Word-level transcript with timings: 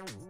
Thank 0.00 0.29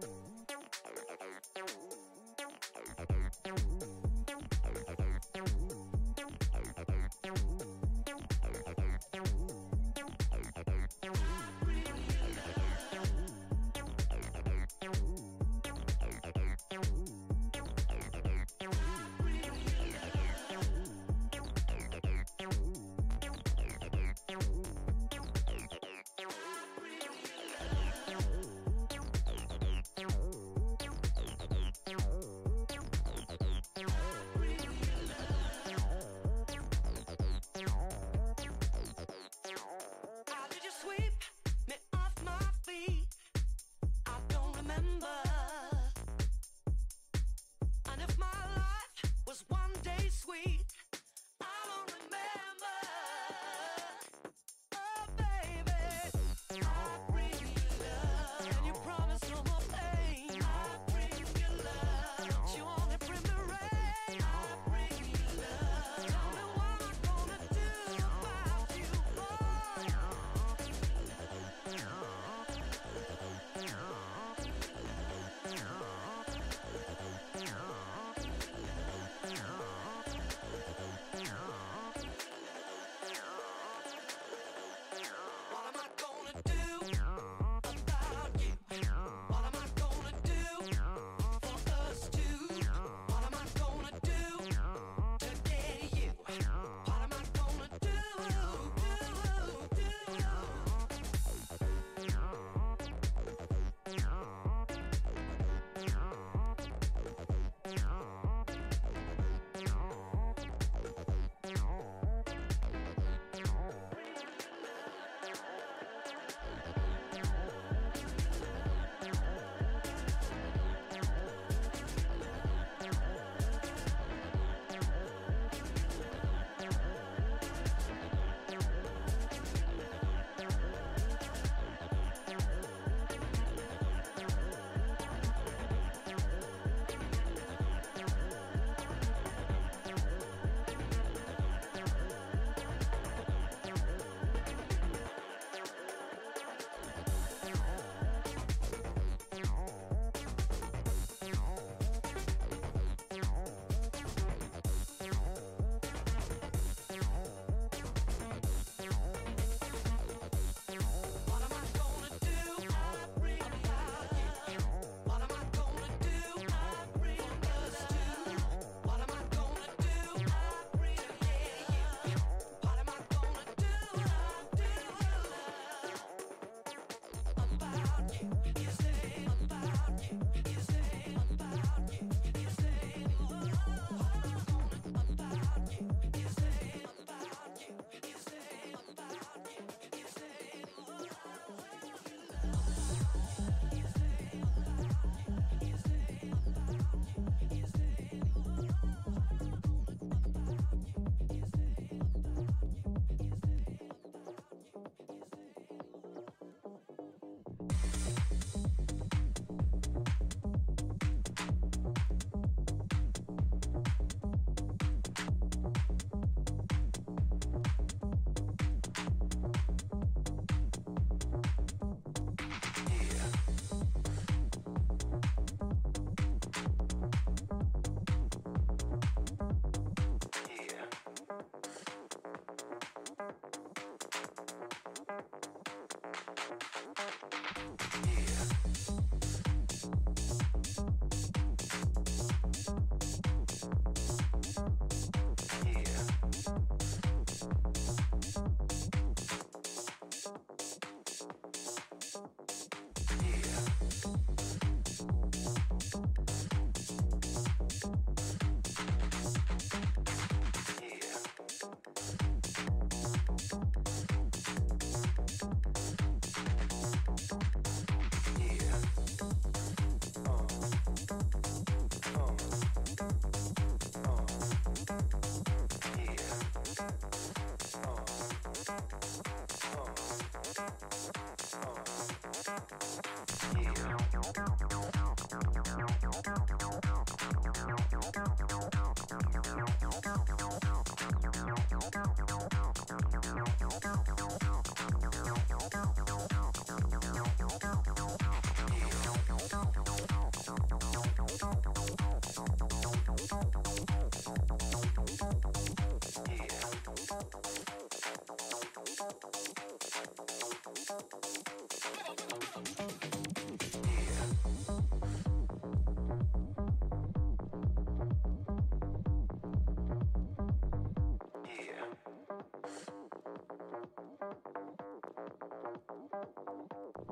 Okay. 178.23 178.50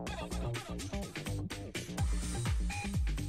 Thank 0.07 0.33
you. 3.19 3.28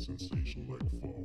sensation 0.00 0.66
like 0.70 1.00
fall. 1.00 1.19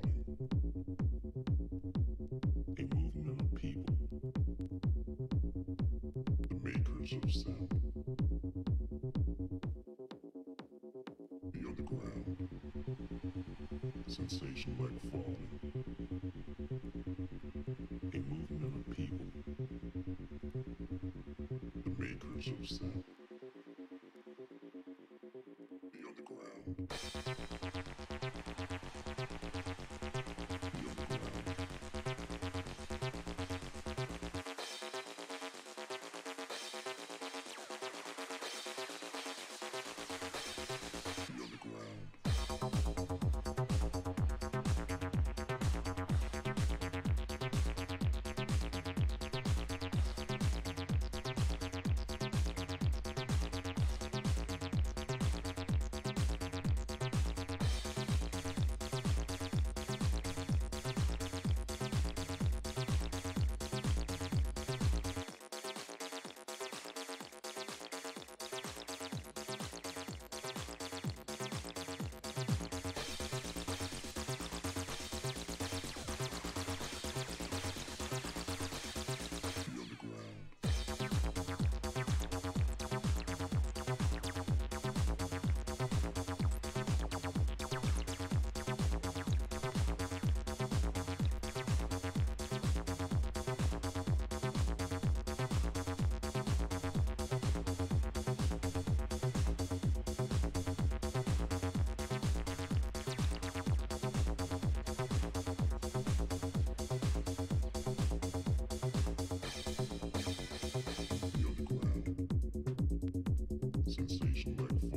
sensation 113.96 114.56
like 114.60 114.95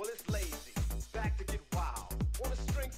Well, 0.00 0.08
it's 0.08 0.24
lazy. 0.32 0.72
Back 1.12 1.36
to 1.36 1.44
get 1.44 1.60
wild. 1.76 2.08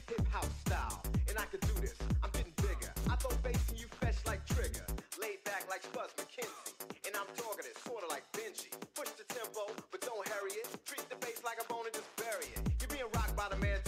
Hip 0.07 0.23
style. 0.65 1.03
And 1.29 1.37
I 1.37 1.47
can 1.51 1.59
do 1.67 1.75
this. 1.81 1.99
I'm 2.23 2.31
getting 2.31 2.55
bigger. 2.63 2.95
I 3.11 3.17
throw 3.17 3.35
bass 3.43 3.59
and 3.71 3.81
you 3.81 3.89
fetch 3.99 4.25
like 4.25 4.47
Trigger. 4.47 4.87
Laid 5.21 5.43
back 5.43 5.67
like 5.69 5.83
Spuds 5.83 6.15
MacKenzie. 6.15 6.79
And 7.05 7.17
I'm 7.19 7.27
like 8.09 8.23
Benji. 8.31 8.71
Push 8.95 9.11
the 9.19 9.25
tempo, 9.35 9.67
but 9.91 10.01
don't 10.01 10.29
hurry 10.29 10.53
it. 10.53 10.69
Treat 10.87 11.03
the 11.11 11.17
bass 11.17 11.43
like 11.45 11.59
a 11.59 11.67
bone 11.67 11.87
and 11.87 11.95
just 11.95 12.15
bury 12.17 12.47
it. 12.55 12.61
You're 12.79 12.93
being 12.93 13.11
rocked 13.15 13.35
by 13.35 13.49
the 13.51 13.57
man 13.57 13.81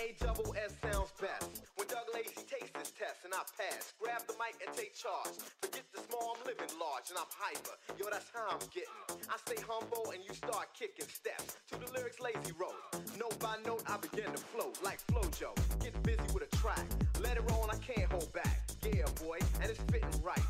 A 0.00 0.16
double 0.24 0.54
S 0.56 0.72
sounds 0.80 1.12
best. 1.20 1.60
When 1.76 1.86
Doug 1.86 2.08
Lazy 2.14 2.40
takes 2.48 2.72
this 2.72 2.88
test 2.96 3.20
and 3.20 3.34
I 3.36 3.44
pass, 3.52 3.92
grab 4.00 4.24
the 4.26 4.32
mic 4.40 4.56
and 4.64 4.74
take 4.74 4.96
charge. 4.96 5.36
Forget 5.60 5.84
the 5.92 6.00
small, 6.08 6.32
I'm 6.32 6.40
living 6.48 6.72
large 6.80 7.12
and 7.12 7.20
I'm 7.20 7.28
hyper. 7.28 7.76
Yo, 8.00 8.08
that's 8.08 8.32
how 8.32 8.48
I'm 8.48 8.64
getting. 8.72 8.96
I 9.28 9.36
stay 9.44 9.60
humble 9.60 10.08
and 10.16 10.24
you 10.24 10.32
start 10.32 10.72
kicking 10.72 11.04
steps 11.04 11.60
to 11.68 11.76
the 11.76 11.84
lyrics 11.92 12.16
Lazy 12.16 12.56
wrote. 12.56 12.80
Note 13.20 13.36
by 13.44 13.60
note, 13.68 13.84
I 13.92 14.00
begin 14.00 14.32
to 14.32 14.40
flow 14.40 14.72
like 14.80 15.04
FloJo. 15.12 15.52
Get 15.84 15.92
busy 16.02 16.24
with 16.32 16.48
a 16.48 16.56
track, 16.56 16.88
let 17.20 17.36
it 17.36 17.44
roll 17.52 17.68
and 17.68 17.72
I 17.76 17.80
can't 17.84 18.08
hold 18.08 18.32
back. 18.32 18.72
Yeah, 18.80 19.04
boy, 19.20 19.36
and 19.60 19.68
it's 19.68 19.84
fitting 19.92 20.16
right. 20.24 20.49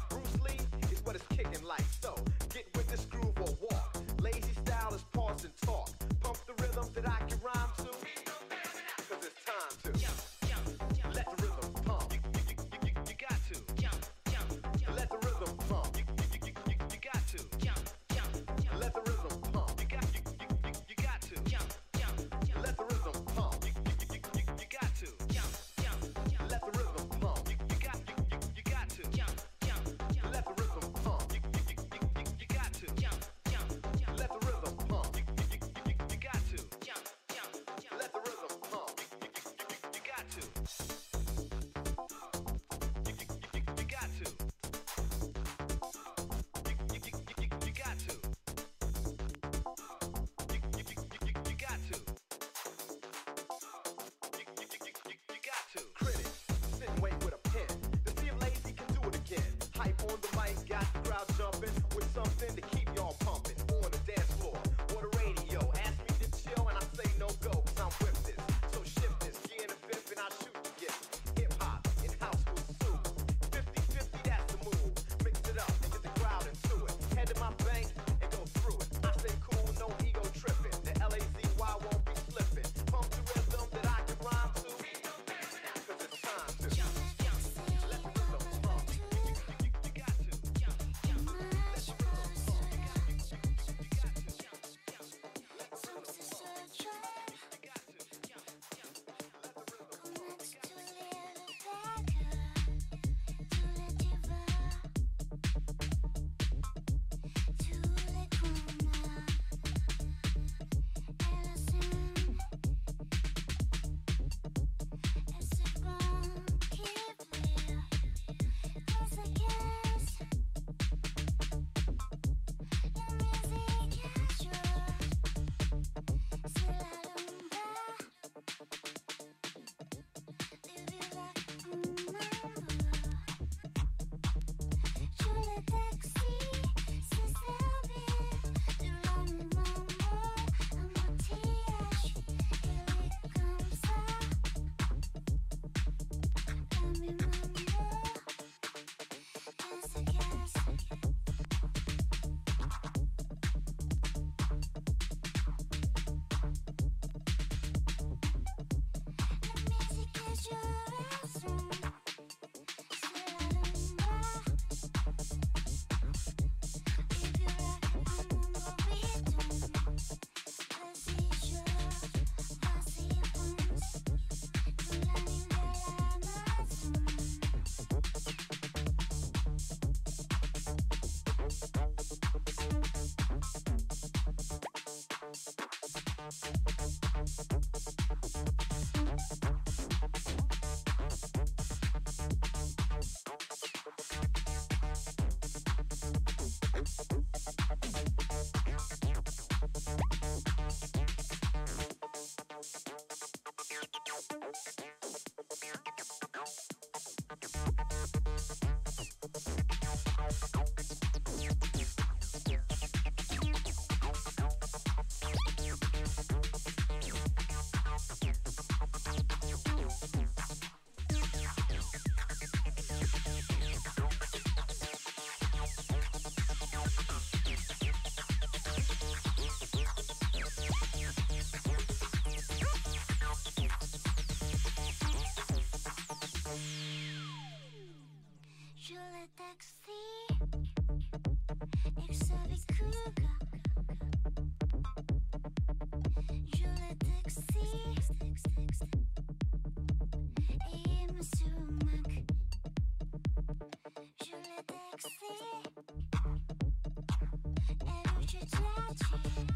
Je 258.40 259.49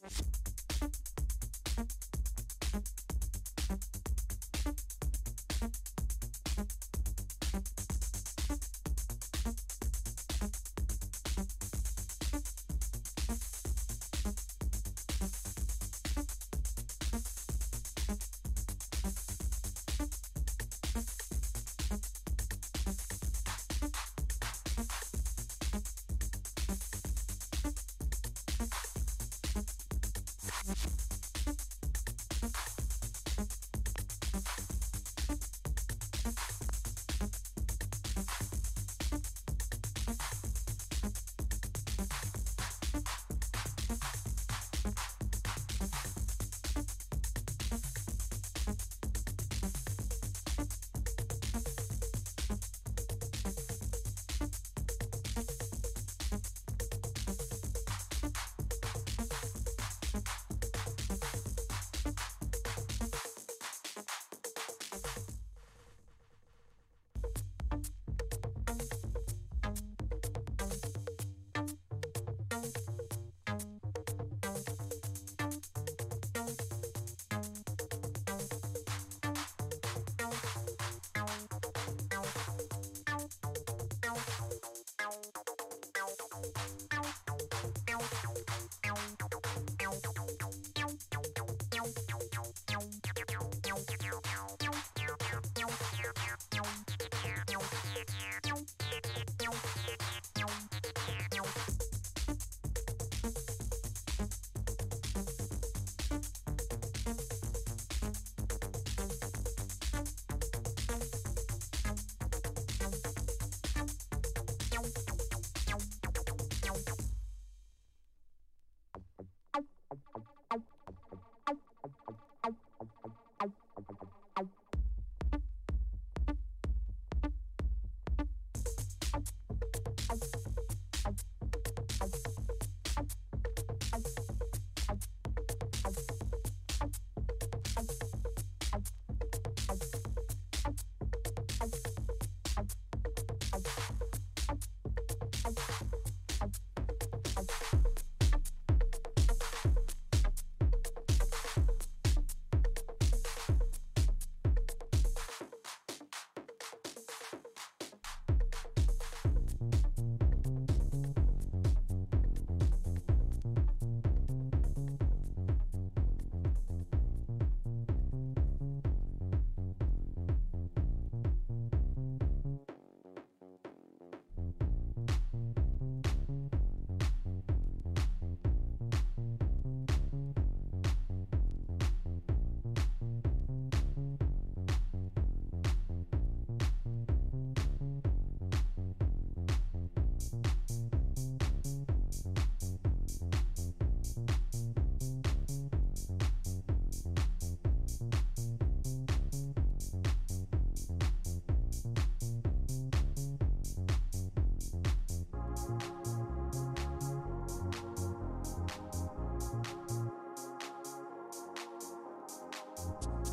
Thank 0.00 0.18
you. 1.78 2.07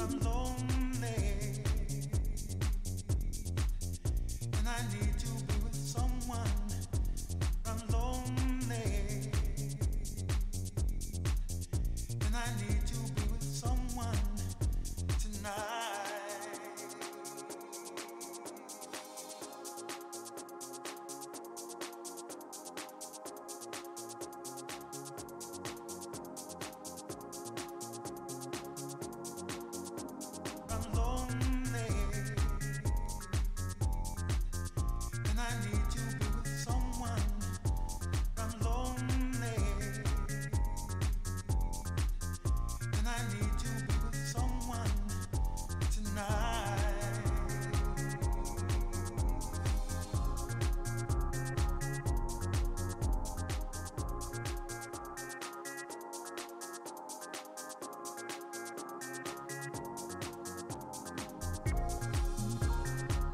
I'm 0.00 0.20
lonely, 0.20 0.47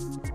and 0.01 0.35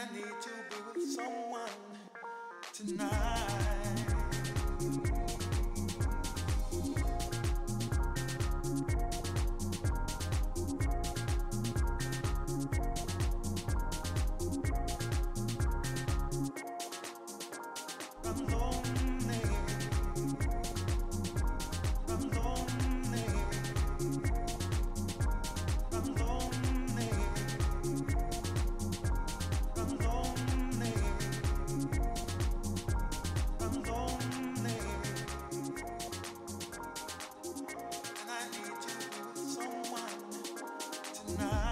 I 0.00 0.04
need 0.14 0.22
to 0.22 0.48
be 0.70 0.98
with 0.98 1.12
someone 1.12 1.68
tonight. 2.72 3.59
night. 41.38 41.69